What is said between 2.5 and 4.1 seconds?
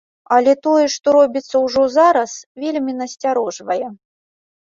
вельмі насцярожвае.